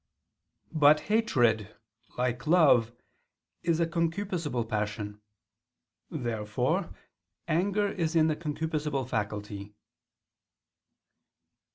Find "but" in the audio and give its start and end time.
0.73-1.01